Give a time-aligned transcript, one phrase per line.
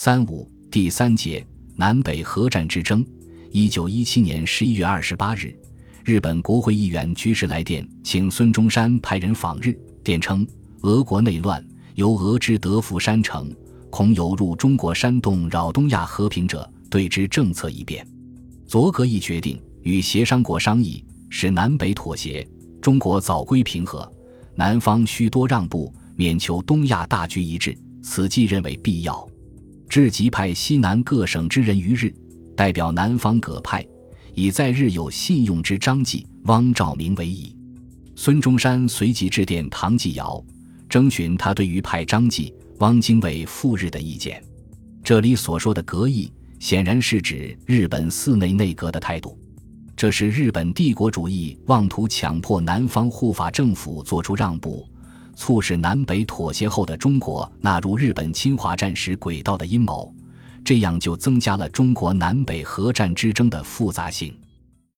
[0.00, 1.44] 三五第三节
[1.74, 3.04] 南北核战之争。
[3.50, 5.52] 一九一七年十一月二十八日，
[6.04, 9.76] 日本国会议员居士来电，请孙中山派人访日。
[10.04, 10.46] 电称：
[10.82, 11.60] 俄国内乱，
[11.96, 13.52] 由俄之德福山城，
[13.90, 18.06] 恐有入中国山洞扰东亚和平者，对之政策一变。
[18.68, 22.48] 佐格一决定，与协商国商议，使南北妥协，
[22.80, 24.08] 中国早归平和，
[24.54, 27.76] 南方需多让步，免求东亚大局一致。
[28.00, 29.28] 此计认为必要，
[29.98, 32.14] 至即派西南各省之人于日。
[32.54, 33.84] 代表南方各派，
[34.32, 37.52] 以在日有信用之张继、汪兆铭为宜。
[38.14, 40.40] 孙中山随即致电唐继尧，
[40.88, 44.40] 征询他对于派张继、汪精卫赴日的意见。
[45.02, 49.36] 这里所说的“革意”，显然是指日本寺内内阁的态度。
[49.96, 54.88] 这是日本帝国主义妄图强迫南方护法政府做出让步，
[55.38, 60.12] 促使南北妥协后的中国纳入日本侵华战时轨道的阴谋。
[60.64, 64.36] 这样就增加了中国南北核战之争的复杂性。